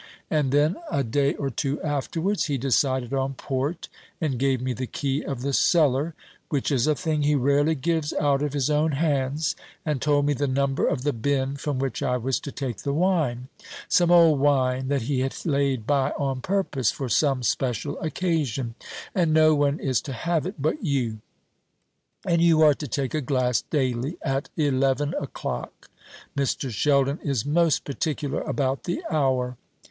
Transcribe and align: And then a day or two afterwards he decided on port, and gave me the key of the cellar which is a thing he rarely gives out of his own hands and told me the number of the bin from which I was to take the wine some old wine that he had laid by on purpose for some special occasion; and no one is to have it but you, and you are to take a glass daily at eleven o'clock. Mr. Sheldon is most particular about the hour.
And 0.31 0.51
then 0.51 0.77
a 0.89 1.03
day 1.03 1.35
or 1.35 1.51
two 1.51 1.79
afterwards 1.83 2.45
he 2.45 2.57
decided 2.57 3.13
on 3.13 3.35
port, 3.35 3.87
and 4.19 4.39
gave 4.39 4.59
me 4.59 4.73
the 4.73 4.87
key 4.87 5.21
of 5.23 5.43
the 5.43 5.53
cellar 5.53 6.15
which 6.49 6.71
is 6.71 6.87
a 6.87 6.95
thing 6.95 7.21
he 7.21 7.35
rarely 7.35 7.75
gives 7.75 8.11
out 8.13 8.41
of 8.41 8.53
his 8.53 8.71
own 8.71 8.93
hands 8.93 9.55
and 9.85 10.01
told 10.01 10.25
me 10.25 10.33
the 10.33 10.47
number 10.47 10.87
of 10.87 11.03
the 11.03 11.13
bin 11.13 11.55
from 11.55 11.77
which 11.77 12.01
I 12.01 12.17
was 12.17 12.39
to 12.39 12.51
take 12.51 12.77
the 12.77 12.95
wine 12.95 13.49
some 13.87 14.09
old 14.09 14.39
wine 14.39 14.87
that 14.87 15.03
he 15.03 15.19
had 15.19 15.35
laid 15.45 15.85
by 15.85 16.09
on 16.17 16.41
purpose 16.41 16.89
for 16.89 17.07
some 17.07 17.43
special 17.43 17.99
occasion; 17.99 18.73
and 19.13 19.31
no 19.31 19.53
one 19.53 19.79
is 19.79 20.01
to 20.01 20.13
have 20.13 20.47
it 20.47 20.59
but 20.59 20.83
you, 20.83 21.19
and 22.25 22.41
you 22.41 22.61
are 22.63 22.73
to 22.73 22.87
take 22.87 23.13
a 23.13 23.21
glass 23.21 23.61
daily 23.61 24.17
at 24.23 24.49
eleven 24.57 25.13
o'clock. 25.21 25.91
Mr. 26.35 26.71
Sheldon 26.71 27.19
is 27.23 27.45
most 27.45 27.83
particular 27.85 28.41
about 28.41 28.85
the 28.85 29.03
hour. 29.11 29.57